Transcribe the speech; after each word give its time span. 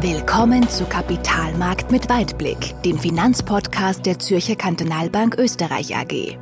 Willkommen 0.00 0.68
zu 0.68 0.84
Kapitalmarkt 0.84 1.90
mit 1.90 2.08
Weitblick, 2.08 2.80
dem 2.84 3.00
Finanzpodcast 3.00 4.06
der 4.06 4.20
Zürcher 4.20 4.54
Kantonalbank 4.54 5.36
Österreich 5.36 5.96
AG. 5.96 6.38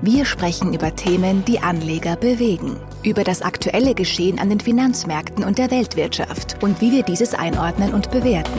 Wir 0.00 0.24
sprechen 0.24 0.72
über 0.72 0.96
Themen, 0.96 1.44
die 1.44 1.58
Anleger 1.58 2.16
bewegen, 2.16 2.78
über 3.04 3.22
das 3.22 3.42
aktuelle 3.42 3.94
Geschehen 3.94 4.38
an 4.38 4.48
den 4.48 4.58
Finanzmärkten 4.58 5.44
und 5.44 5.58
der 5.58 5.70
Weltwirtschaft 5.70 6.62
und 6.62 6.80
wie 6.80 6.92
wir 6.92 7.02
dieses 7.02 7.34
einordnen 7.34 7.92
und 7.92 8.10
bewerten. 8.10 8.58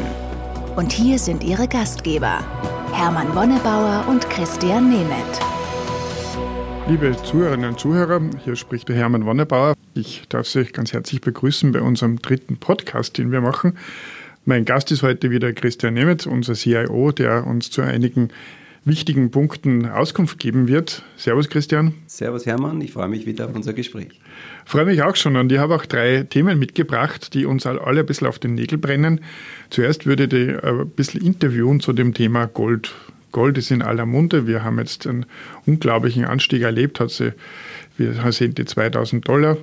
Und 0.75 0.91
hier 0.91 1.17
sind 1.17 1.43
Ihre 1.43 1.67
Gastgeber, 1.67 2.37
Hermann 2.93 3.33
Wonnebauer 3.33 4.05
und 4.07 4.29
Christian 4.29 4.91
Nemeth. 4.91 5.39
Liebe 6.87 7.17
Zuhörerinnen 7.23 7.71
und 7.71 7.79
Zuhörer, 7.79 8.21
hier 8.43 8.55
spricht 8.55 8.89
der 8.89 8.95
Hermann 8.95 9.25
Wonnebauer. 9.25 9.73
Ich 9.95 10.27
darf 10.29 10.45
Sie 10.45 10.65
ganz 10.65 10.93
herzlich 10.93 11.19
begrüßen 11.19 11.71
bei 11.71 11.81
unserem 11.81 12.21
dritten 12.21 12.57
Podcast, 12.57 13.17
den 13.17 13.31
wir 13.31 13.41
machen. 13.41 13.75
Mein 14.47 14.63
Gast 14.63 14.91
ist 14.91 15.01
heute 15.01 15.31
wieder 15.31 15.53
Christian 15.53 15.95
Nemetz, 15.95 16.27
unser 16.27 16.53
CIO, 16.53 17.11
der 17.11 17.47
uns 17.47 17.71
zu 17.71 17.81
einigen 17.81 18.29
wichtigen 18.83 19.31
Punkten 19.31 19.87
Auskunft 19.87 20.37
geben 20.37 20.67
wird. 20.67 21.01
Servus 21.17 21.49
Christian. 21.49 21.95
Servus 22.05 22.45
Hermann, 22.45 22.79
ich 22.79 22.93
freue 22.93 23.07
mich 23.07 23.25
wieder 23.25 23.45
auf 23.45 23.55
unser 23.55 23.73
Gespräch. 23.73 24.21
Freue 24.63 24.85
mich 24.85 25.01
auch 25.01 25.15
schon 25.15 25.35
und 25.35 25.51
ich 25.51 25.57
habe 25.57 25.73
auch 25.73 25.87
drei 25.87 26.27
Themen 26.29 26.59
mitgebracht, 26.59 27.33
die 27.33 27.47
uns 27.47 27.65
alle 27.65 28.01
ein 28.01 28.05
bisschen 28.05 28.27
auf 28.27 28.37
den 28.37 28.53
Nägel 28.53 28.77
brennen. 28.77 29.21
Zuerst 29.71 30.05
würde 30.05 30.25
ich 30.25 30.63
ein 30.63 30.91
bisschen 30.91 31.25
interviewen 31.25 31.79
zu 31.79 31.91
dem 31.91 32.13
Thema 32.13 32.45
Gold. 32.45 32.93
Gold 33.31 33.57
ist 33.57 33.71
in 33.71 33.81
aller 33.81 34.05
Munde. 34.05 34.45
Wir 34.45 34.63
haben 34.63 34.77
jetzt 34.77 35.07
einen 35.07 35.25
unglaublichen 35.65 36.23
Anstieg 36.23 36.61
erlebt. 36.61 36.99
Hat 36.99 37.09
sie, 37.09 37.33
wir 37.97 38.13
sind 38.31 38.59
die 38.59 38.65
2000 38.65 39.27
Dollar 39.27 39.57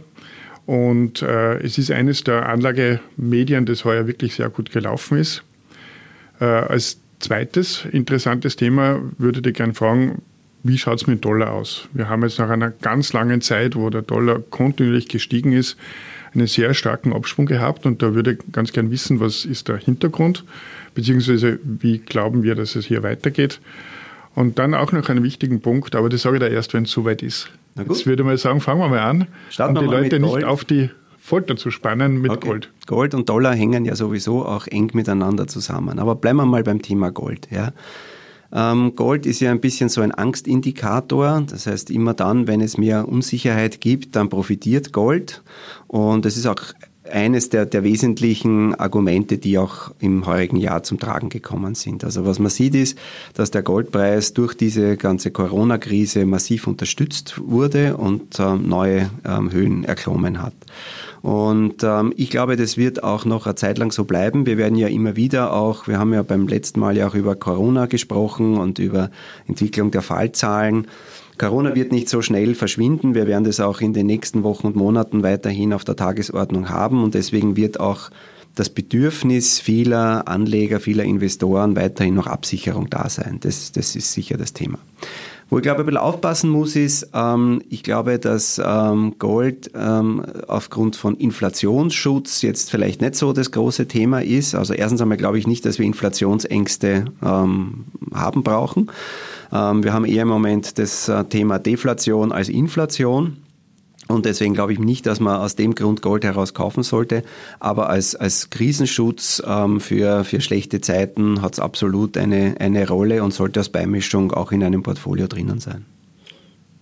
und 0.66 1.23
äh, 1.23 1.59
es 1.59 1.79
ist 1.79 1.91
eines 1.91 2.25
der 2.25 2.48
Anlagemedien, 2.48 3.66
das 3.66 3.84
heuer 3.84 4.07
wirklich 4.07 4.34
sehr 4.34 4.48
gut 4.48 4.70
gelaufen 4.70 5.19
ist. 5.19 5.43
Äh, 6.41 6.45
als 6.45 7.01
zweites 7.19 7.84
interessantes 7.91 8.56
Thema 8.56 9.01
würde 9.19 9.48
ich 9.48 9.56
gerne 9.56 9.75
fragen, 9.75 10.23
wie 10.64 10.78
schaut 10.78 11.01
es 11.01 11.06
mit 11.06 11.25
Dollar 11.25 11.53
aus? 11.53 11.89
Wir 11.92 12.09
haben 12.09 12.23
jetzt 12.23 12.39
nach 12.39 12.51
einer 12.51 12.70
ganz 12.70 13.12
langen 13.12 13.41
Zeit, 13.41 13.75
wo 13.75 13.91
der 13.91 14.03
Dollar 14.03 14.39
kontinuierlich 14.39 15.09
gestiegen 15.09 15.53
ist, 15.53 15.77
einen 16.34 16.47
sehr 16.47 16.73
starken 16.75 17.12
Abschwung 17.12 17.47
gehabt 17.47 17.84
und 17.84 18.01
da 18.01 18.14
würde 18.14 18.33
ich 18.33 18.39
ganz 18.53 18.73
gern 18.73 18.91
wissen, 18.91 19.20
was 19.20 19.45
ist 19.45 19.69
der 19.69 19.79
Hintergrund, 19.79 20.45
beziehungsweise 20.95 21.58
wie 21.64 21.98
glauben 21.98 22.42
wir, 22.42 22.55
dass 22.55 22.77
es 22.77 22.86
hier 22.86 23.03
weitergeht. 23.03 23.61
Und 24.34 24.58
dann 24.58 24.75
auch 24.75 24.92
noch 24.92 25.08
einen 25.08 25.25
wichtigen 25.25 25.61
Punkt, 25.61 25.95
aber 25.95 26.08
das 26.08 26.23
sage 26.23 26.36
ich 26.36 26.41
da 26.41 26.47
erst, 26.47 26.73
wenn 26.75 26.84
es 26.84 26.91
soweit 26.91 27.23
ist. 27.23 27.51
Jetzt 27.77 28.06
würde 28.06 28.25
mal 28.25 28.37
sagen, 28.37 28.61
fangen 28.61 28.81
wir 28.81 28.89
mal 28.89 29.01
an, 29.01 29.27
Starten 29.51 29.77
um 29.77 29.84
die 29.84 29.91
Leute 29.91 30.20
nicht 30.20 30.45
auf 30.45 30.65
die 30.65 30.91
Folter 31.19 31.56
zu 31.56 31.70
spannen 31.70 32.20
mit 32.20 32.33
okay. 32.33 32.48
Gold. 32.48 32.70
Gold 32.87 33.14
und 33.14 33.29
Dollar 33.29 33.55
hängen 33.55 33.84
ja 33.84 33.95
sowieso 33.95 34.45
auch 34.45 34.67
eng 34.67 34.91
miteinander 34.92 35.47
zusammen. 35.47 36.01
Aber 36.01 36.17
bleiben 36.17 36.39
wir 36.39 36.47
mal 36.47 36.64
beim 36.64 36.83
Thema 36.83 37.11
Gold. 37.11 37.48
Ja. 37.51 37.73
Ähm, 38.53 38.97
Gold 38.97 39.25
ist 39.25 39.41
ja 39.41 39.51
ein 39.53 39.61
bisschen 39.61 39.89
so 39.89 40.01
ein 40.01 40.12
Angstindikator. 40.12 41.45
Das 41.48 41.67
heißt, 41.67 41.91
immer 41.91 42.12
dann, 42.12 42.48
wenn 42.48 42.61
es 42.61 42.77
mehr 42.77 43.09
Unsicherheit 43.09 43.81
gibt, 43.81 44.17
dann 44.17 44.29
profitiert 44.29 44.92
Gold. 44.92 45.42
Und 45.86 46.27
es 46.27 46.36
ist 46.36 46.47
auch 46.47 46.61
eines 47.11 47.48
der, 47.48 47.67
der 47.67 47.83
wesentlichen 47.83 48.75
Argumente, 48.75 49.39
die 49.39 49.58
auch 49.58 49.91
im 49.98 50.25
heurigen 50.27 50.56
Jahr 50.56 50.83
zum 50.83 50.98
Tragen 50.98 51.28
gekommen 51.28 51.75
sind. 51.75 52.05
Also 52.05 52.25
was 52.25 52.39
man 52.39 52.50
sieht 52.50 52.75
ist, 52.75 52.97
dass 53.34 53.50
der 53.50 53.62
Goldpreis 53.62 54.34
durch 54.34 54.55
diese 54.55 54.97
ganze 54.97 55.30
Corona-Krise 55.30 56.25
massiv 56.27 56.67
unterstützt 56.67 57.41
wurde 57.45 57.97
und 57.97 58.39
äh, 58.39 58.55
neue 58.55 59.11
ähm, 59.25 59.50
Höhen 59.50 59.84
erklommen 59.84 60.41
hat. 60.42 60.55
Und 61.23 61.84
ähm, 61.84 62.12
ich 62.17 62.30
glaube, 62.30 62.56
das 62.56 62.77
wird 62.77 63.03
auch 63.03 63.25
noch 63.25 63.47
eine 63.47 63.55
Zeit 63.55 63.78
lang 63.78 63.92
so 63.92 64.05
bleiben. 64.05 64.47
Wir 64.47 64.56
werden 64.56 64.77
ja 64.77 64.89
immer 64.89 65.17
wieder 65.17 65.53
auch, 65.53 65.86
wir 65.86 65.98
haben 65.98 66.12
ja 66.12 66.23
beim 66.23 66.48
letzten 66.48 66.80
Mal 66.80 66.97
ja 66.97 67.06
auch 67.08 67.14
über 67.14 67.36
Corona 67.36 67.86
gesprochen 67.86 68.56
und 68.58 68.78
über 68.78 69.11
Entwicklung 69.47 69.91
der 69.91 70.03
Fallzahlen. 70.03 70.89
Corona 71.42 71.75
wird 71.75 71.91
nicht 71.91 72.08
so 72.08 72.23
schnell 72.23 72.55
verschwinden. 72.55 73.17
Wir 73.17 73.27
werden 73.27 73.42
das 73.42 73.58
auch 73.58 73.80
in 73.80 73.92
den 73.92 74.07
nächsten 74.07 74.45
Wochen 74.45 74.69
und 74.69 74.77
Monaten 74.77 75.25
weiterhin 75.25 75.73
auf 75.73 75.83
der 75.83 75.97
Tagesordnung 75.97 76.69
haben 76.69 77.03
und 77.03 77.14
deswegen 77.14 77.57
wird 77.57 77.80
auch 77.80 78.11
das 78.55 78.69
Bedürfnis 78.70 79.58
vieler 79.58 80.29
Anleger, 80.29 80.79
vieler 80.79 81.02
Investoren 81.02 81.75
weiterhin 81.75 82.14
noch 82.14 82.29
Absicherung 82.29 82.89
da 82.91 83.08
sein. 83.08 83.39
Das, 83.41 83.73
das 83.73 83.97
ist 83.97 84.13
sicher 84.13 84.36
das 84.36 84.52
Thema. 84.52 84.79
Wo 85.51 85.58
ich 85.58 85.64
glaube, 85.64 85.81
ein 85.81 85.86
bisschen 85.86 85.98
aufpassen 85.98 86.48
muss, 86.48 86.77
ist, 86.77 87.11
ähm, 87.13 87.61
ich 87.69 87.83
glaube, 87.83 88.20
dass 88.20 88.63
ähm, 88.64 89.17
Gold 89.19 89.73
ähm, 89.75 90.25
aufgrund 90.47 90.95
von 90.95 91.17
Inflationsschutz 91.17 92.41
jetzt 92.42 92.70
vielleicht 92.70 93.01
nicht 93.01 93.17
so 93.17 93.33
das 93.33 93.51
große 93.51 93.89
Thema 93.89 94.23
ist. 94.23 94.55
Also 94.55 94.75
erstens 94.75 95.02
einmal 95.02 95.19
glaube 95.19 95.39
ich 95.39 95.48
nicht, 95.48 95.67
dass 95.67 95.81
wir 95.81 95.86
Inflationsängste 95.86 97.07
ähm, 97.20 97.86
haben 98.14 98.45
brauchen. 98.45 98.92
Ähm, 99.52 99.85
wir 99.85 99.92
haben 99.92 100.05
eher 100.05 100.23
im 100.23 100.29
Moment 100.29 100.79
das 100.79 101.08
äh, 101.08 101.24
Thema 101.24 101.58
Deflation 101.58 102.33
als 102.33 102.48
Inflation. 102.48 103.36
Und 104.08 104.27
deswegen 104.27 104.52
glaube 104.55 104.73
ich 104.73 104.79
nicht, 104.79 105.07
dass 105.07 105.20
man 105.20 105.36
aus 105.36 105.57
dem 105.57 105.74
Grund 105.74 106.02
Gold 106.02 106.24
heraus 106.24 106.55
kaufen 106.55 106.83
sollte. 106.83 107.23
Aber 107.61 107.89
als, 107.89 108.14
als 108.14 108.51
Krisenschutz 108.51 109.42
ähm, 109.46 109.80
für, 109.80 110.24
für 110.24 110.40
schlechte 110.40 110.80
Zeiten 110.80 111.40
hat 111.40 111.55
es 111.55 111.61
absolut 111.61 112.17
eine, 112.17 112.57
eine 112.58 112.89
Rolle 112.89 113.23
und 113.23 113.33
sollte 113.33 113.61
als 113.61 113.68
Beimischung 113.68 114.33
auch 114.33 114.52
in 114.52 114.64
einem 114.64 114.83
Portfolio 114.83 115.29
drinnen 115.29 115.61
sein. 115.61 115.86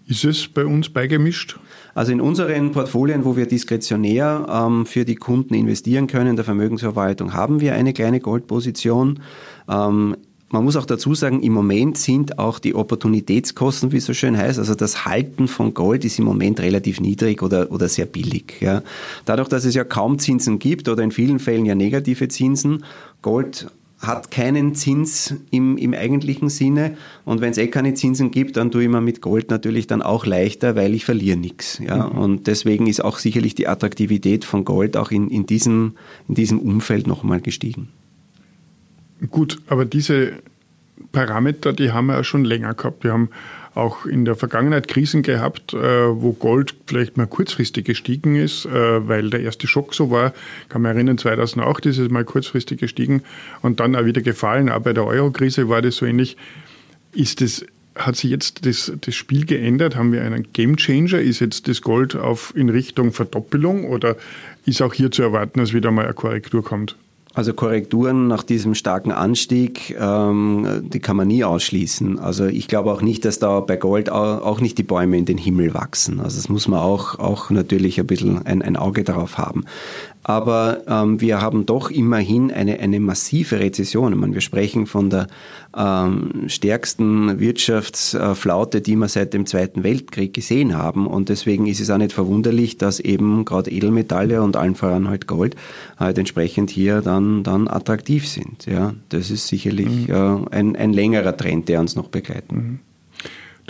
Ist 0.07 0.25
es 0.25 0.49
bei 0.49 0.67
uns 0.67 0.89
beigemischt? 0.89 1.61
Also 1.95 2.11
in 2.11 2.21
unseren 2.21 2.73
Portfolien, 2.73 3.25
wo 3.25 3.37
wir 3.37 3.47
diskretionär 3.47 4.47
ähm, 4.51 4.85
für 4.85 5.05
die 5.05 5.15
Kunden 5.15 5.55
investieren 5.55 6.09
können, 6.09 6.35
der 6.35 6.45
Vermögensverwaltung, 6.45 7.33
haben 7.33 7.61
wir 7.61 7.75
eine 7.75 7.93
kleine 7.93 8.19
Goldposition. 8.19 9.21
Ähm, 9.69 10.17
man 10.51 10.65
muss 10.65 10.77
auch 10.77 10.85
dazu 10.85 11.15
sagen, 11.15 11.43
im 11.43 11.53
Moment 11.53 11.97
sind 11.97 12.39
auch 12.39 12.59
die 12.59 12.75
Opportunitätskosten, 12.75 13.93
wie 13.93 13.99
es 13.99 14.05
so 14.05 14.15
schön 14.15 14.37
heißt, 14.37 14.59
also 14.59 14.75
das 14.75 15.05
Halten 15.05 15.47
von 15.47 15.75
Gold 15.75 16.05
ist 16.05 16.19
im 16.19 16.25
Moment 16.25 16.61
relativ 16.61 17.01
niedrig 17.01 17.43
oder, 17.43 17.71
oder 17.71 17.89
sehr 17.89 18.07
billig. 18.07 18.55
Ja. 18.61 18.83
Dadurch, 19.25 19.49
dass 19.49 19.65
es 19.65 19.75
ja 19.75 19.85
kaum 19.85 20.19
Zinsen 20.19 20.59
gibt 20.59 20.89
oder 20.89 21.03
in 21.05 21.13
vielen 21.13 21.39
Fällen 21.39 21.67
ja 21.67 21.77
negative 21.77 22.29
Zinsen, 22.29 22.85
Gold 23.23 23.71
hat 24.01 24.31
keinen 24.31 24.75
Zins 24.75 25.35
im, 25.51 25.77
im 25.77 25.93
eigentlichen 25.93 26.49
Sinne. 26.49 26.97
Und 27.25 27.43
wenn 27.43 27.51
es 27.51 27.59
eh 27.59 27.69
keine 27.69 27.95
Zinsen 27.95 28.31
gibt, 28.31 28.57
dann 28.57 28.71
tue 28.71 28.85
ich 28.85 28.89
mir 28.89 29.03
mit 29.03 29.21
Gold 29.21 29.51
natürlich 29.51 29.87
dann 29.87 30.01
auch 30.01 30.25
leichter, 30.25 30.75
weil 30.75 30.95
ich 30.95 31.05
verliere 31.05 31.37
nichts. 31.37 31.79
Ja? 31.79 32.09
Mhm. 32.09 32.19
Und 32.19 32.47
deswegen 32.47 32.87
ist 32.87 33.05
auch 33.05 33.19
sicherlich 33.19 33.55
die 33.55 33.69
Attraktivität 33.69 34.45
von 34.45 34.65
Gold 34.65 34.97
auch 34.97 35.11
in, 35.11 35.29
in, 35.29 35.45
diesem, 35.45 35.93
in 36.29 36.35
diesem 36.35 36.59
Umfeld 36.59 37.07
nochmal 37.07 37.41
gestiegen. 37.41 37.89
Gut, 39.29 39.59
aber 39.69 39.85
diese 39.85 40.33
Parameter, 41.13 41.73
die 41.73 41.93
haben 41.93 42.07
wir 42.07 42.15
ja 42.15 42.25
schon 42.25 42.45
länger 42.45 42.75
gehabt. 42.75 43.05
Wir 43.05 43.13
haben 43.13 43.31
auch 43.75 44.05
in 44.05 44.25
der 44.25 44.35
Vergangenheit 44.35 44.89
Krisen 44.89 45.23
gehabt, 45.23 45.75
äh, 45.75 45.79
wo 45.79 46.33
Gold 46.33 46.75
vielleicht 46.87 47.17
mal 47.17 47.27
kurzfristig 47.27 47.85
gestiegen 47.85 48.37
ist, 48.37 48.67
äh, 48.67 49.09
weil 49.09 49.31
der 49.31 49.41
erste 49.41 49.67
Schock 49.67 49.95
so 49.95 50.11
war. 50.11 50.33
Ich 50.63 50.69
kann 50.69 50.83
mich 50.83 50.91
erinnern, 50.91 51.19
2008 51.19 51.87
ist 51.87 51.99
es 51.99 52.11
mal 52.11 52.25
kurzfristig 52.25 52.81
gestiegen 52.81 53.23
und 53.63 53.81
dann 53.81 53.95
auch 53.95 54.05
wieder 54.05 54.23
gefallen. 54.23 54.71
Auch 54.71 54.81
bei 54.81 54.93
der 54.93 55.05
Euro-Krise 55.05 55.69
war 55.69 55.83
das 55.83 55.97
so 55.97 56.07
ähnlich. 56.07 56.37
Ist 57.13 57.41
das, 57.41 57.65
hat 57.95 58.17
sich 58.17 58.31
jetzt 58.31 58.67
das, 58.67 58.93
das 59.01 59.15
Spiel 59.15 59.47
geändert? 59.47 59.95
Haben 59.95 60.13
wir 60.13 60.23
einen 60.23 60.53
Game 60.53 60.77
Changer? 60.77 61.21
Ist 61.21 61.41
jetzt 61.41 61.69
das 61.69 61.81
Gold 61.81 62.17
auf, 62.17 62.53
in 62.57 62.71
Richtung 62.71 63.13
Verdoppelung 63.13 63.85
oder 63.85 64.17
ist 64.67 64.83
auch 64.83 64.95
hier 64.95 65.11
zu 65.11 65.23
erwarten, 65.23 65.61
dass 65.61 65.73
wieder 65.73 65.91
mal 65.91 66.05
eine 66.05 66.15
Korrektur 66.15 66.65
kommt? 66.65 66.97
Also 67.33 67.55
Korrekturen 67.55 68.27
nach 68.27 68.43
diesem 68.43 68.75
starken 68.75 69.13
Anstieg, 69.13 69.97
ähm, 70.01 70.83
die 70.83 70.99
kann 70.99 71.17
man 71.17 71.29
nie 71.29 71.45
ausschließen. 71.45 72.19
Also 72.19 72.47
ich 72.47 72.67
glaube 72.67 72.91
auch 72.93 73.03
nicht, 73.03 73.25
dass 73.25 73.39
da 73.39 73.61
bei 73.61 73.77
Gold 73.77 74.11
auch 74.11 74.61
nicht 74.61 74.79
die 74.79 74.83
Bäume 74.83 75.17
in 75.17 75.27
den 75.27 75.39
Himmel 75.39 75.73
wachsen. 75.73 76.19
Also 76.19 76.39
das 76.39 76.49
muss 76.49 76.67
man 76.67 76.81
auch, 76.81 77.21
auch 77.21 77.51
natürlich 77.51 78.01
ein 78.01 78.07
bisschen 78.09 78.45
ein, 78.47 78.63
ein 78.63 78.77
Auge 78.77 79.05
darauf 79.05 79.39
haben. 79.39 79.65
Aber 80.23 80.83
ähm, 80.87 81.21
wir 81.21 81.41
haben 81.41 81.65
doch 81.65 81.91
immerhin 81.91 82.53
eine, 82.53 82.79
eine 82.79 83.01
massive 83.01 83.59
Rezession. 83.59 84.13
Ich 84.13 84.19
meine, 84.19 84.35
wir 84.35 84.43
sprechen 84.43 84.87
von 84.87 85.09
der 85.09 85.29
ähm, 85.75 86.45
stärksten 86.47 87.41
Wirtschaftsflaute, 87.41 88.83
die 88.83 88.97
wir 88.97 89.09
seit 89.09 89.33
dem 89.33 89.47
Zweiten 89.47 89.83
Weltkrieg 89.83 90.35
gesehen 90.35 90.77
haben. 90.77 91.07
Und 91.07 91.31
deswegen 91.31 91.67
ist 91.67 91.81
es 91.81 91.89
auch 91.89 91.97
nicht 91.97 92.13
verwunderlich, 92.13 92.77
dass 92.77 93.01
eben 93.01 93.47
gerade 93.47 93.71
Edelmetalle 93.71 94.43
und 94.43 94.57
allen 94.57 94.75
voran 94.75 95.09
halt 95.09 95.27
Gold 95.27 95.57
halt 95.99 96.19
entsprechend 96.19 96.71
hier 96.71 97.01
dann, 97.01 97.20
dann 97.43 97.69
attraktiv 97.69 98.29
sind. 98.29 98.67
Ja, 98.67 98.95
das 99.09 99.31
ist 99.31 99.49
sicherlich 99.49 100.09
mhm. 100.09 100.15
äh, 100.15 100.57
ein, 100.57 100.77
ein 100.77 100.93
längerer 100.93 101.37
Trend, 101.37 101.69
der 101.69 101.81
uns 101.81 101.97
noch 101.97 102.09
begleiten. 102.09 102.81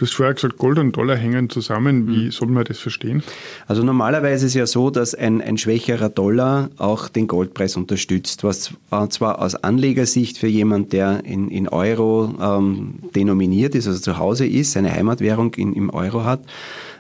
Du 0.01 0.07
hast 0.07 0.15
vorher 0.15 0.33
gesagt, 0.33 0.57
Gold 0.57 0.79
und 0.79 0.97
Dollar 0.97 1.15
hängen 1.15 1.51
zusammen. 1.51 2.09
Wie 2.09 2.25
mhm. 2.25 2.31
soll 2.31 2.49
man 2.49 2.65
das 2.65 2.79
verstehen? 2.79 3.23
Also 3.67 3.83
normalerweise 3.83 4.47
ist 4.47 4.53
es 4.53 4.55
ja 4.55 4.67
so, 4.67 4.89
dass 4.89 5.15
ein, 5.15 5.43
ein 5.43 5.59
schwächerer 5.59 6.09
Dollar 6.09 6.71
auch 6.79 7.11
den 7.11 7.27
Goldpreis 7.27 7.77
unterstützt, 7.77 8.43
was 8.43 8.73
zwar 9.11 9.43
aus 9.43 9.57
Anlegersicht 9.57 10.39
für 10.39 10.47
jemand, 10.47 10.95
der 10.95 11.27
in, 11.27 11.51
in 11.51 11.69
Euro 11.69 12.35
ähm, 12.41 12.95
denominiert 13.15 13.75
ist, 13.75 13.89
also 13.89 14.01
zu 14.01 14.17
Hause 14.17 14.47
ist, 14.47 14.73
seine 14.73 14.91
Heimatwährung 14.91 15.53
in, 15.57 15.75
im 15.75 15.91
Euro 15.91 16.25
hat, 16.25 16.41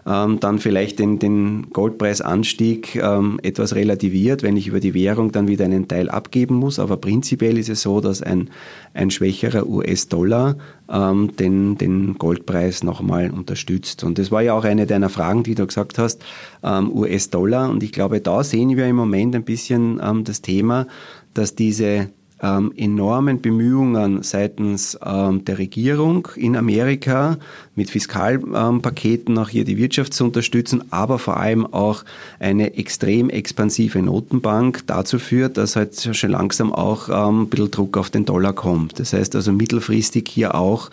ähm, 0.06 0.41
dann 0.41 0.58
vielleicht 0.58 0.99
den, 0.99 1.19
den 1.19 1.70
Goldpreisanstieg 1.73 2.97
ähm, 2.97 3.41
etwas 3.43 3.75
relativiert, 3.75 4.43
wenn 4.43 4.56
ich 4.56 4.67
über 4.67 4.81
die 4.81 4.94
Währung 4.94 5.32
dann 5.32 5.49
wieder 5.49 5.64
einen 5.64 5.88
Teil 5.88 6.11
abgeben 6.11 6.56
muss. 6.56 6.79
Aber 6.79 6.97
prinzipiell 6.97 7.58
ist 7.58 7.69
es 7.69 7.82
so, 7.82 8.00
dass 8.00 8.23
ein, 8.23 8.50
ein 8.93 9.11
schwächerer 9.11 9.67
US-Dollar 9.67 10.56
ähm, 10.90 11.37
den, 11.37 11.78
den 11.78 12.19
Goldpreis 12.19 12.82
nochmal 12.82 13.31
unterstützt. 13.31 14.04
Und 14.04 14.19
das 14.19 14.31
war 14.31 14.42
ja 14.42 14.54
auch 14.54 14.64
eine 14.64 14.87
deiner 14.87 15.08
Fragen, 15.08 15.42
die 15.42 15.54
du 15.54 15.66
gesagt 15.66 15.98
hast, 15.98 16.22
ähm, 16.62 16.90
US-Dollar. 16.92 17.70
Und 17.70 17.82
ich 17.82 17.92
glaube, 17.92 18.20
da 18.20 18.42
sehen 18.44 18.76
wir 18.76 18.87
im 18.87 18.96
Moment 18.96 19.34
ein 19.34 19.44
bisschen 19.44 20.00
ähm, 20.02 20.25
das 20.25 20.42
Thema, 20.42 20.87
dass 21.34 21.54
diese 21.54 22.10
ähm, 22.42 22.72
enormen 22.76 23.40
Bemühungen 23.40 24.22
seitens 24.22 24.98
ähm, 25.04 25.44
der 25.44 25.58
Regierung 25.58 26.28
in 26.37 26.56
Amerika 26.56 27.37
mit 27.75 27.90
Fiskalpaketen 27.90 29.38
auch 29.38 29.48
hier 29.48 29.64
die 29.64 29.78
Wirtschaft 29.78 30.14
zu 30.14 30.25
unterstützen, 30.25 30.84
aber 30.90 31.19
vor 31.19 31.38
allem 31.38 31.66
auch 31.66 32.04
eine 32.38 32.76
extrem 32.76 33.31
expansive 33.31 34.00
Notenbank 34.02 34.87
dazu 34.87 35.19
führt, 35.19 35.56
dass 35.56 35.76
halt 35.76 36.16
schon 36.16 36.31
langsam 36.31 36.72
auch 36.72 37.08
ähm, 37.08 37.42
ein 37.42 37.48
bisschen 37.48 37.70
Druck 37.70 37.96
auf 37.96 38.10
den 38.10 38.25
Dollar 38.25 38.52
kommt. 38.52 38.98
Das 38.98 39.12
heißt 39.12 39.34
also 39.37 39.52
mittelfristig 39.52 40.28
hier 40.28 40.54
auch 40.54 40.90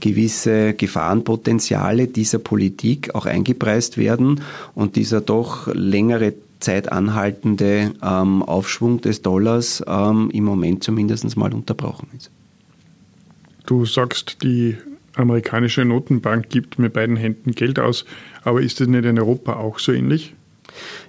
gewisse 0.00 0.74
Gefahrenpotenziale 0.74 2.06
dieser 2.06 2.38
Politik 2.38 3.14
auch 3.14 3.26
eingepreist 3.26 3.96
werden 3.96 4.40
und 4.74 4.96
dieser 4.96 5.20
doch 5.20 5.66
längere 5.72 6.34
Zeit 6.60 6.92
anhaltende 6.92 7.92
ähm, 8.02 8.42
Aufschwung 8.42 9.00
des 9.00 9.22
Dollars 9.22 9.82
ähm, 9.86 10.30
im 10.32 10.44
Moment 10.44 10.84
zumindest 10.84 11.36
mal 11.36 11.52
unterbrochen 11.52 12.08
ist. 12.16 12.30
Du 13.66 13.84
sagst, 13.86 14.42
die 14.42 14.76
amerikanische 15.14 15.84
Notenbank 15.84 16.48
gibt 16.48 16.78
mit 16.78 16.92
beiden 16.92 17.16
Händen 17.16 17.52
Geld 17.52 17.78
aus, 17.78 18.04
aber 18.42 18.60
ist 18.62 18.80
das 18.80 18.88
nicht 18.88 19.04
in 19.04 19.18
Europa 19.18 19.54
auch 19.54 19.78
so 19.78 19.92
ähnlich? 19.92 20.34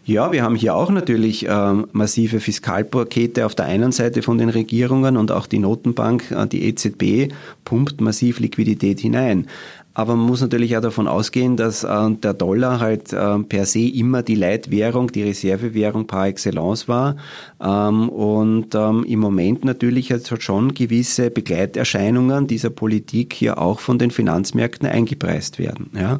Ja, 0.03 0.31
wir 0.31 0.43
haben 0.43 0.55
hier 0.55 0.75
auch 0.75 0.89
natürlich 0.89 1.45
ähm, 1.47 1.87
massive 1.91 2.39
Fiskalpakete 2.39 3.45
auf 3.45 3.53
der 3.53 3.65
einen 3.65 3.91
Seite 3.91 4.23
von 4.23 4.37
den 4.37 4.49
Regierungen 4.49 5.17
und 5.17 5.31
auch 5.31 5.45
die 5.45 5.59
Notenbank, 5.59 6.31
äh, 6.31 6.47
die 6.47 6.63
EZB, 6.65 7.33
pumpt 7.63 8.01
massiv 8.01 8.39
Liquidität 8.39 8.99
hinein. 8.99 9.47
Aber 9.93 10.15
man 10.15 10.25
muss 10.25 10.39
natürlich 10.39 10.77
auch 10.77 10.81
davon 10.81 11.07
ausgehen, 11.07 11.57
dass 11.57 11.83
äh, 11.83 12.11
der 12.11 12.33
Dollar 12.33 12.79
halt 12.79 13.11
äh, 13.11 13.39
per 13.39 13.65
se 13.65 13.81
immer 13.81 14.23
die 14.23 14.35
Leitwährung, 14.35 15.11
die 15.11 15.23
Reservewährung 15.23 16.07
par 16.07 16.27
excellence 16.27 16.87
war. 16.87 17.17
Ähm, 17.61 18.07
und 18.07 18.73
ähm, 18.73 19.03
im 19.03 19.19
Moment 19.19 19.65
natürlich 19.65 20.13
hat 20.13 20.41
schon 20.41 20.73
gewisse 20.73 21.29
Begleiterscheinungen 21.29 22.47
dieser 22.47 22.69
Politik 22.69 23.33
hier 23.33 23.57
auch 23.57 23.81
von 23.81 23.99
den 23.99 24.11
Finanzmärkten 24.11 24.87
eingepreist 24.87 25.59
werden. 25.59 25.91
Ja? 25.93 26.19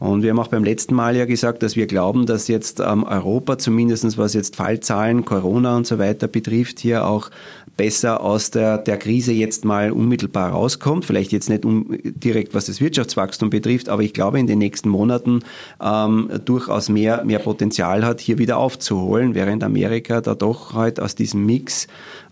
Und 0.00 0.22
wir 0.22 0.30
haben 0.30 0.40
auch 0.40 0.48
beim 0.48 0.64
letzten 0.64 0.96
Mal 0.96 1.16
ja 1.16 1.24
gesagt, 1.24 1.62
dass 1.62 1.76
wir 1.76 1.86
glauben, 1.86 2.26
dass 2.26 2.48
jetzt 2.48 2.80
ähm, 2.80 3.04
Europa 3.04 3.56
zumindestens 3.56 4.18
was 4.18 4.34
jetzt 4.34 4.56
Fallzahlen, 4.56 5.24
Corona 5.24 5.76
und 5.76 5.86
so 5.86 6.00
weiter 6.00 6.26
betrifft, 6.26 6.80
hier 6.80 7.06
auch 7.06 7.30
besser 7.76 8.20
aus 8.20 8.50
der, 8.50 8.78
der 8.78 8.98
Krise 8.98 9.32
jetzt 9.32 9.64
mal 9.64 9.92
unmittelbar 9.92 10.50
rauskommt. 10.50 11.04
Vielleicht 11.04 11.32
jetzt 11.32 11.48
nicht 11.48 11.64
um, 11.64 11.96
direkt, 12.02 12.54
was 12.54 12.66
das 12.66 12.80
Wirtschaftswachstum 13.12 13.50
betrifft, 13.50 13.88
aber 13.88 14.02
ich 14.02 14.12
glaube, 14.12 14.38
in 14.38 14.46
den 14.46 14.58
nächsten 14.58 14.88
Monaten 14.88 15.40
ähm, 15.80 16.30
durchaus 16.44 16.88
mehr, 16.88 17.24
mehr 17.24 17.38
Potenzial 17.38 18.04
hat, 18.04 18.20
hier 18.20 18.38
wieder 18.38 18.56
aufzuholen, 18.58 19.34
während 19.34 19.62
Amerika 19.64 20.20
da 20.20 20.34
doch 20.34 20.74
halt 20.74 21.00
aus 21.00 21.14
diesem 21.14 21.44
Mix 21.46 21.86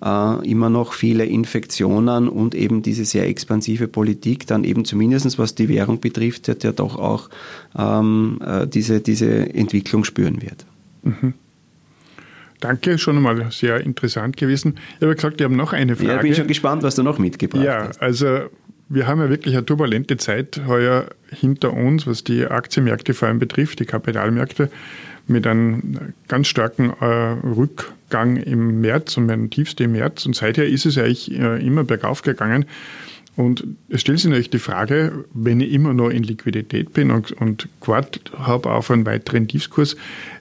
äh, 0.05 0.49
immer 0.49 0.71
noch 0.71 0.93
viele 0.93 1.25
Infektionen 1.25 2.29
und 2.29 2.55
eben 2.55 2.83
diese 2.83 3.05
sehr 3.05 3.29
expansive 3.29 3.89
Politik 3.89 4.47
dann 4.47 4.65
eben 4.65 4.85
zumindestens 4.85 5.39
was 5.39 5.55
die 5.55 5.69
Währung 5.69 6.01
betrifft, 6.01 6.49
ja 6.49 6.73
doch 6.73 6.97
auch 6.97 7.29
ähm, 7.79 8.41
äh, 8.45 8.67
diese, 8.67 9.01
diese 9.01 9.55
Entwicklung 9.55 10.05
spüren 10.05 10.43
wird. 10.43 10.67
Mhm. 11.03 11.35
Danke, 12.61 12.99
schon 12.99 13.17
einmal 13.17 13.51
sehr 13.51 13.81
interessant 13.81 14.37
gewesen. 14.37 14.79
Ich 14.97 15.03
habe 15.03 15.15
gesagt, 15.15 15.41
ich 15.41 15.45
habe 15.45 15.57
noch 15.57 15.73
eine 15.73 15.97
Frage. 15.97 16.11
Ja, 16.11 16.19
bin 16.19 16.35
schon 16.35 16.47
gespannt, 16.47 16.83
was 16.83 16.95
du 16.95 17.03
noch 17.03 17.19
mitgebracht 17.19 17.65
ja, 17.65 17.89
hast. 17.89 17.97
Ja, 17.97 18.07
also 18.07 18.51
wir 18.91 19.07
haben 19.07 19.21
ja 19.21 19.31
wirklich 19.31 19.55
eine 19.55 19.65
turbulente 19.65 20.17
Zeit 20.17 20.63
heuer 20.67 21.07
hinter 21.31 21.73
uns, 21.73 22.09
was 22.09 22.25
die 22.25 22.45
Aktienmärkte 22.45 23.15
vor 23.15 23.29
allem 23.29 23.39
betrifft, 23.39 23.79
die 23.79 23.85
Kapitalmärkte, 23.87 24.69
mit 25.29 25.47
einem 25.47 26.13
ganz 26.27 26.49
starken 26.49 26.91
äh, 27.01 27.05
Rückgang 27.05 28.37
im 28.37 28.81
März 28.81 29.17
und 29.17 29.27
meinem 29.27 29.49
tiefsten 29.49 29.85
im 29.85 29.93
März. 29.93 30.27
Und 30.27 30.35
seither 30.35 30.67
ist 30.67 30.87
es 30.87 30.99
eigentlich 30.99 31.31
äh, 31.39 31.65
immer 31.65 31.85
bergauf 31.85 32.23
gegangen. 32.23 32.65
Und 33.37 33.65
es 33.89 34.01
stellt 34.01 34.19
sich 34.19 34.29
natürlich 34.29 34.51
die 34.51 34.59
Frage, 34.59 35.25
wenn 35.33 35.61
ich 35.61 35.73
immer 35.73 35.95
noch 35.95 36.11
in 36.11 36.25
Liquidität 36.25 36.93
bin 36.93 37.13
und, 37.13 37.31
und 37.31 37.69
Quad 37.81 38.21
habe 38.37 38.73
auf 38.73 38.91
einen 38.91 39.07
weiteren 39.07 39.47
Tiefskurs, 39.47 39.97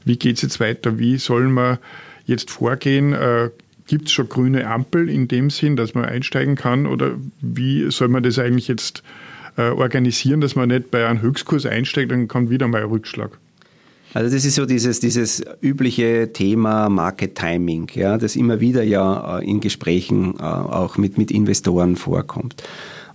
wie 0.05 0.17
geht 0.17 0.37
es 0.37 0.41
jetzt 0.41 0.59
weiter? 0.59 0.97
Wie 0.97 1.17
soll 1.17 1.49
man 1.49 1.77
jetzt 2.25 2.49
vorgehen? 2.49 3.13
Äh, 3.13 3.51
Gibt 3.89 4.05
es 4.05 4.11
schon 4.11 4.29
grüne 4.29 4.67
Ampel 4.67 5.09
in 5.09 5.27
dem 5.27 5.49
Sinn, 5.49 5.75
dass 5.75 5.95
man 5.95 6.05
einsteigen 6.05 6.53
kann? 6.53 6.85
Oder 6.85 7.15
wie 7.41 7.89
soll 7.89 8.07
man 8.07 8.21
das 8.21 8.37
eigentlich 8.37 8.67
jetzt 8.67 9.01
äh, 9.57 9.69
organisieren, 9.69 10.41
dass 10.41 10.55
man 10.55 10.69
nicht 10.69 10.91
bei 10.91 11.07
einem 11.07 11.23
Höchstkurs 11.23 11.65
einsteigt, 11.65 12.11
dann 12.11 12.27
kommt 12.27 12.51
wieder 12.51 12.67
mal 12.67 12.83
ein 12.83 12.87
Rückschlag? 12.87 13.39
Also 14.13 14.31
das 14.31 14.45
ist 14.45 14.53
so 14.53 14.67
dieses, 14.67 14.99
dieses 14.99 15.43
übliche 15.61 16.31
Thema 16.33 16.87
Market 16.89 17.33
Timing, 17.33 17.89
ja, 17.95 18.19
das 18.19 18.35
immer 18.35 18.59
wieder 18.59 18.83
ja 18.83 19.39
äh, 19.39 19.49
in 19.49 19.59
Gesprächen 19.59 20.35
äh, 20.37 20.43
auch 20.43 20.97
mit, 20.99 21.17
mit 21.17 21.31
Investoren 21.31 21.95
vorkommt. 21.95 22.61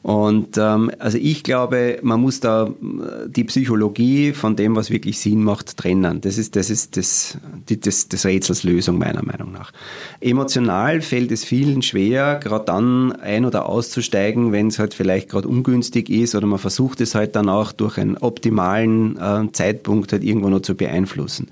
Und 0.05 0.59
ähm, 0.59 0.91
also 0.99 1.17
ich 1.17 1.45
glaube, 1.45 1.99
man 2.03 2.21
muss 2.21 2.39
da 2.39 2.67
äh, 2.67 3.27
die 3.27 3.45
Psychologie 3.45 4.35
von 4.35 4.55
dem, 4.55 4.77
was 4.77 4.91
wirklich 4.91 5.19
Sinn 5.19 5.43
macht, 5.43 5.79
trennen. 5.79 6.21
Das 6.21 6.37
ist 6.37 6.57
das, 6.57 6.69
ist 6.69 6.99
das, 6.99 7.39
die, 7.71 7.81
das, 7.81 8.11
das 8.11 8.27
Rätsels 8.27 8.65
Lösung 8.65 8.99
meiner 8.99 9.25
Meinung 9.25 9.51
nach. 9.51 9.73
Emotional 10.21 11.01
fällt 11.01 11.33
es 11.33 11.43
vielen 11.43 11.81
schwer, 11.81 12.39
gerade 12.39 12.67
dann 12.67 13.13
ein- 13.13 13.47
oder 13.47 13.67
auszusteigen, 13.67 14.53
wenn 14.53 14.67
es 14.67 14.79
halt 14.79 14.93
vielleicht 14.93 15.31
gerade 15.31 15.49
ungünstig 15.49 16.11
ist 16.11 16.35
oder 16.35 16.47
man 16.47 16.59
versucht 16.59 17.01
es 17.01 17.15
halt 17.15 17.35
dann 17.35 17.49
auch 17.49 17.73
durch 17.73 17.97
einen 17.97 18.19
optimalen 18.19 19.17
äh, 19.17 19.51
Zeitpunkt 19.53 20.13
halt 20.13 20.23
irgendwo 20.23 20.51
noch 20.51 20.61
zu 20.61 20.75
beeinflussen. 20.75 21.49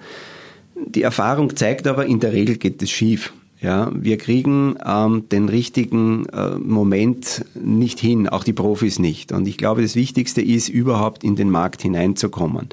Die 0.75 1.05
Erfahrung 1.05 1.57
zeigt 1.57 1.87
aber, 1.87 2.05
in 2.05 2.21
der 2.21 2.35
Regel 2.35 2.59
geht 2.59 2.83
es 2.83 2.91
schief. 2.91 3.33
Ja, 3.62 3.93
wir 3.94 4.19
kriegen 4.19 4.76
ähm, 4.85 5.29
den 5.29 5.49
richtigen 5.49 6.26
äh, 6.31 6.56
Moment 6.56 7.44
nicht 7.55 8.00
hin, 8.00 8.29
auch 8.29 8.43
die 8.43 8.53
Profis 8.53 8.99
nicht. 8.99 9.31
Und 9.31 9.47
ich 9.47 9.56
glaube, 9.56 9.82
das 9.82 9.94
Wichtigste 9.94 10.43
ist, 10.43 10.69
überhaupt 10.69 11.23
in 11.23 11.37
den 11.37 11.49
Markt 11.49 11.81
hineinzukommen. 11.81 12.70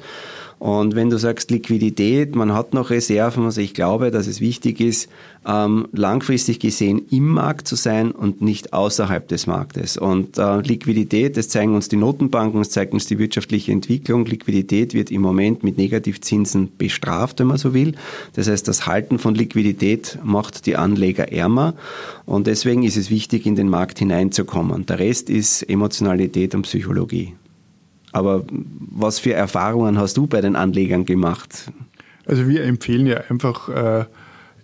Und 0.60 0.94
wenn 0.94 1.08
du 1.08 1.18
sagst 1.18 1.50
Liquidität, 1.50 2.36
man 2.36 2.52
hat 2.52 2.74
noch 2.74 2.90
Reserven, 2.90 3.46
also 3.46 3.62
ich 3.62 3.72
glaube, 3.72 4.10
dass 4.10 4.26
es 4.26 4.42
wichtig 4.42 4.78
ist, 4.78 5.08
ähm, 5.48 5.88
langfristig 5.92 6.60
gesehen 6.60 7.00
im 7.10 7.28
Markt 7.28 7.66
zu 7.66 7.76
sein 7.76 8.10
und 8.10 8.42
nicht 8.42 8.74
außerhalb 8.74 9.26
des 9.26 9.46
Marktes. 9.46 9.96
Und 9.96 10.36
äh, 10.36 10.60
Liquidität, 10.60 11.38
das 11.38 11.48
zeigen 11.48 11.74
uns 11.74 11.88
die 11.88 11.96
Notenbanken, 11.96 12.60
das 12.60 12.68
zeigt 12.68 12.92
uns 12.92 13.06
die 13.06 13.18
wirtschaftliche 13.18 13.72
Entwicklung. 13.72 14.26
Liquidität 14.26 14.92
wird 14.92 15.10
im 15.10 15.22
Moment 15.22 15.64
mit 15.64 15.78
Negativzinsen 15.78 16.76
bestraft, 16.76 17.40
wenn 17.40 17.46
man 17.46 17.56
so 17.56 17.72
will. 17.72 17.94
Das 18.34 18.46
heißt, 18.46 18.68
das 18.68 18.86
Halten 18.86 19.18
von 19.18 19.34
Liquidität 19.34 20.18
macht 20.22 20.66
die 20.66 20.76
Anleger 20.76 21.32
ärmer. 21.32 21.72
Und 22.26 22.46
deswegen 22.46 22.82
ist 22.82 22.98
es 22.98 23.08
wichtig, 23.08 23.46
in 23.46 23.56
den 23.56 23.70
Markt 23.70 23.98
hineinzukommen. 23.98 24.84
Der 24.84 24.98
Rest 24.98 25.30
ist 25.30 25.62
Emotionalität 25.62 26.54
und 26.54 26.62
Psychologie. 26.62 27.32
Aber 28.12 28.44
was 28.50 29.18
für 29.18 29.32
Erfahrungen 29.32 29.98
hast 29.98 30.16
du 30.16 30.26
bei 30.26 30.40
den 30.40 30.56
Anlegern 30.56 31.04
gemacht? 31.04 31.70
Also 32.26 32.48
wir 32.48 32.64
empfehlen 32.64 33.06
ja 33.06 33.22
einfach 33.28 33.68
äh, 33.68 34.04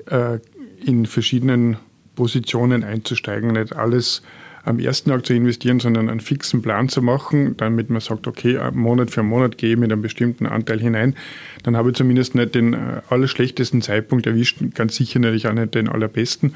äh, 0.07 0.39
in 0.85 1.07
verschiedenen 1.07 1.77
Positionen 2.15 2.85
einzusteigen, 2.85 3.53
nicht 3.53 3.75
alles 3.75 4.23
am 4.67 4.81
ersten 4.81 5.11
Tag 5.11 5.25
zu 5.25 5.33
investieren, 5.33 5.79
sondern 5.79 6.09
einen 6.09 6.19
fixen 6.19 6.61
Plan 6.61 6.89
zu 6.89 7.01
machen, 7.01 7.57
damit 7.57 7.89
man 7.89 8.01
sagt, 8.01 8.27
okay, 8.27 8.59
Monat 8.73 9.11
für 9.11 9.23
Monat 9.23 9.59
gehe 9.59 9.73
ich 9.73 9.79
mit 9.79 9.93
einem 9.93 10.03
bestimmten 10.03 10.45
Anteil 10.45 10.81
hinein. 10.81 11.15
Dann 11.63 11.77
habe 11.77 11.91
ich 11.91 11.97
zumindest 11.97 12.35
nicht 12.35 12.57
den 12.57 12.75
äh, 12.75 13.01
allerschlechtesten 13.09 13.81
Zeitpunkt 13.81 14.27
erwischt, 14.27 14.59
ganz 14.75 14.97
sicher 14.97 15.21
natürlich 15.21 15.47
auch 15.47 15.53
nicht 15.53 15.77
den 15.77 15.89
allerbesten, 15.89 16.55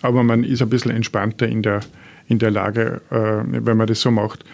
aber 0.00 0.24
man 0.24 0.42
ist 0.42 0.60
ein 0.60 0.70
bisschen 0.70 0.90
entspannter 0.90 1.46
in 1.46 1.62
der, 1.62 1.80
in 2.26 2.40
der 2.40 2.50
Lage, 2.50 3.00
äh, 3.10 3.44
wenn 3.46 3.76
man 3.76 3.86
das 3.86 4.00
so 4.00 4.10
macht. 4.10 4.44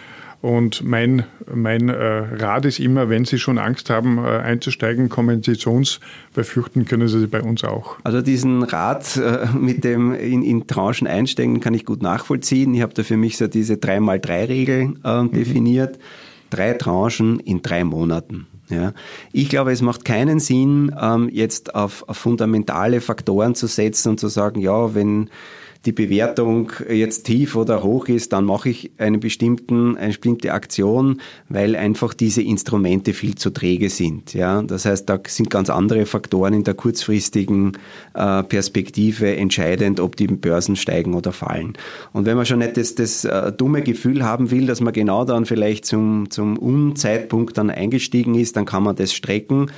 Und 0.41 0.83
mein, 0.85 1.25
mein 1.53 1.89
äh, 1.89 1.93
Rat 1.93 2.63
ist 2.63 2.79
immer, 2.79 3.09
wenn 3.09 3.25
Sie 3.25 3.37
schon 3.39 3.57
Angst 3.57 3.89
haben, 3.89 4.19
äh, 4.19 4.21
einzusteigen, 4.21 5.09
Kompensationsbefürchten 5.09 6.33
befürchten 6.33 6.85
können 6.85 7.07
Sie 7.09 7.27
bei 7.27 7.41
uns 7.41 7.65
auch. 7.65 7.97
Also 8.03 8.21
diesen 8.21 8.63
Rat 8.63 9.17
äh, 9.17 9.47
mit 9.53 9.83
dem 9.83 10.13
in, 10.13 10.41
in 10.43 10.65
Tranchen 10.65 11.07
einsteigen 11.07 11.59
kann 11.59 11.73
ich 11.73 11.85
gut 11.85 12.01
nachvollziehen. 12.01 12.73
Ich 12.73 12.81
habe 12.81 12.93
da 12.93 13.03
für 13.03 13.17
mich 13.17 13.37
so 13.37 13.47
diese 13.47 13.73
3x3-Regel 13.73 14.93
äh, 15.03 15.21
mhm. 15.21 15.31
definiert. 15.31 15.99
Drei 16.49 16.73
Tranchen 16.73 17.39
in 17.41 17.61
drei 17.61 17.83
Monaten. 17.83 18.47
Ja. 18.69 18.93
Ich 19.33 19.49
glaube, 19.49 19.71
es 19.71 19.81
macht 19.81 20.05
keinen 20.05 20.39
Sinn, 20.39 20.95
ähm, 20.99 21.29
jetzt 21.31 21.75
auf, 21.75 22.07
auf 22.07 22.17
fundamentale 22.17 23.01
Faktoren 23.01 23.55
zu 23.55 23.67
setzen 23.67 24.09
und 24.09 24.19
zu 24.19 24.29
sagen, 24.29 24.61
ja, 24.61 24.95
wenn 24.95 25.29
die 25.85 25.93
Bewertung 25.93 26.73
jetzt 26.89 27.23
tief 27.23 27.55
oder 27.55 27.83
hoch 27.83 28.09
ist, 28.09 28.33
dann 28.33 28.43
mache 28.43 28.69
ich 28.69 28.91
einen 28.97 29.21
bestimmten, 29.21 29.95
eine 29.95 30.07
bestimmte 30.07 30.51
Aktion, 30.51 31.21
weil 31.47 31.77
einfach 31.77 32.13
diese 32.13 32.41
Instrumente 32.41 33.13
viel 33.13 33.35
zu 33.35 33.49
träge 33.51 33.89
sind. 33.89 34.33
Ja, 34.33 34.61
das 34.61 34.83
heißt, 34.83 35.09
da 35.09 35.19
sind 35.25 35.49
ganz 35.49 35.69
andere 35.69 36.05
Faktoren 36.05 36.53
in 36.53 36.63
der 36.65 36.73
kurzfristigen 36.73 37.77
äh, 38.13 38.43
Perspektive 38.43 39.37
entscheidend, 39.37 40.01
ob 40.01 40.17
die 40.17 40.27
Börsen 40.27 40.75
steigen 40.75 41.13
oder 41.13 41.31
fallen. 41.31 41.73
Und 42.11 42.25
wenn 42.25 42.35
man 42.35 42.45
schon 42.45 42.59
nicht 42.59 42.75
das, 42.75 42.95
das 42.95 43.23
äh, 43.23 43.53
dumme 43.53 43.81
Gefühl 43.81 44.25
haben 44.25 44.51
will, 44.51 44.67
dass 44.67 44.81
man 44.81 44.91
genau 44.91 45.23
dann 45.23 45.45
vielleicht 45.45 45.85
zum, 45.85 46.29
zum 46.29 46.57
Unzeitpunkt 46.57 47.57
dann 47.57 47.69
eingestiegen 47.69 48.35
ist, 48.35 48.57
dann 48.57 48.65
kann 48.65 48.83
man 48.83 48.97
das 48.97 49.13
strecken. 49.13 49.71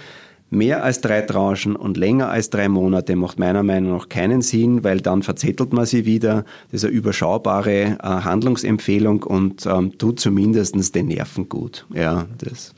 Mehr 0.54 0.84
als 0.84 1.00
drei 1.00 1.22
Tranchen 1.22 1.78
und 1.78 1.96
länger 1.96 2.30
als 2.30 2.50
drei 2.50 2.68
Monate 2.68 3.16
macht 3.16 3.40
meiner 3.40 3.64
Meinung 3.64 3.94
nach 3.94 4.10
keinen 4.10 4.42
Sinn, 4.42 4.84
weil 4.84 5.00
dann 5.00 5.24
verzettelt 5.24 5.72
man 5.72 5.86
sie 5.86 6.06
wieder. 6.06 6.44
Das 6.72 6.84
ist 6.84 6.90
eine 6.90 6.94
überschaubare 6.94 7.72
äh, 7.72 7.98
Handlungsempfehlung 8.02 9.24
und 9.24 9.66
ähm, 9.66 9.98
tut 9.98 10.20
zumindest 10.20 10.94
den 10.94 11.08
Nerven 11.08 11.48
gut. 11.48 11.86
Ja, 11.94 12.28
das. 12.38 12.76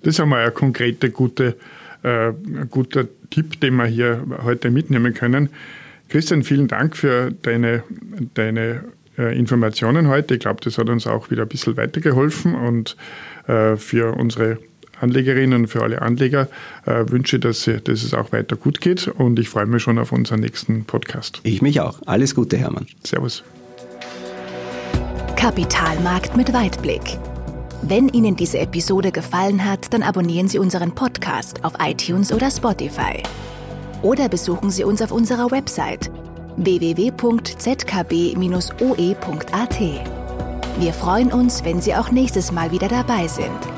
das 0.00 0.14
ist 0.14 0.20
einmal 0.20 0.46
ein 0.46 0.54
konkreter, 0.54 1.10
gute, 1.10 1.58
äh, 2.04 2.32
guter 2.70 3.04
Tipp, 3.28 3.60
den 3.60 3.76
wir 3.76 3.84
hier 3.84 4.24
heute 4.42 4.70
mitnehmen 4.70 5.12
können. 5.12 5.50
Christian, 6.08 6.42
vielen 6.42 6.68
Dank 6.68 6.96
für 6.96 7.32
deine, 7.42 7.82
deine 8.32 8.84
äh, 9.18 9.38
Informationen 9.38 10.08
heute. 10.08 10.32
Ich 10.32 10.40
glaube, 10.40 10.62
das 10.64 10.78
hat 10.78 10.88
uns 10.88 11.06
auch 11.06 11.30
wieder 11.30 11.42
ein 11.42 11.48
bisschen 11.48 11.76
weitergeholfen 11.76 12.54
und 12.54 12.96
äh, 13.46 13.76
für 13.76 14.16
unsere 14.16 14.56
Anlegerinnen 15.00 15.62
und 15.62 15.66
für 15.68 15.82
alle 15.82 16.02
Anleger 16.02 16.48
äh, 16.86 17.04
wünsche, 17.08 17.38
dass, 17.38 17.64
dass 17.64 18.02
es 18.02 18.14
auch 18.14 18.32
weiter 18.32 18.56
gut 18.56 18.80
geht 18.80 19.08
und 19.08 19.38
ich 19.38 19.48
freue 19.48 19.66
mich 19.66 19.82
schon 19.82 19.98
auf 19.98 20.12
unseren 20.12 20.40
nächsten 20.40 20.84
Podcast. 20.84 21.40
Ich 21.42 21.62
mich 21.62 21.80
auch. 21.80 22.00
Alles 22.06 22.34
Gute, 22.34 22.56
Hermann. 22.56 22.86
Servus. 23.04 23.42
Kapitalmarkt 25.36 26.36
mit 26.36 26.52
Weitblick. 26.52 27.18
Wenn 27.82 28.08
Ihnen 28.08 28.34
diese 28.34 28.58
Episode 28.58 29.12
gefallen 29.12 29.64
hat, 29.64 29.92
dann 29.94 30.02
abonnieren 30.02 30.48
Sie 30.48 30.58
unseren 30.58 30.94
Podcast 30.94 31.64
auf 31.64 31.74
iTunes 31.80 32.32
oder 32.32 32.50
Spotify. 32.50 33.22
Oder 34.02 34.28
besuchen 34.28 34.70
Sie 34.70 34.84
uns 34.84 35.00
auf 35.00 35.12
unserer 35.12 35.50
Website 35.50 36.10
www.zkb-oe.at. 36.56 37.48
Wir 40.80 40.92
freuen 40.92 41.32
uns, 41.32 41.64
wenn 41.64 41.80
Sie 41.80 41.94
auch 41.94 42.10
nächstes 42.10 42.52
Mal 42.52 42.72
wieder 42.72 42.88
dabei 42.88 43.28
sind. 43.28 43.77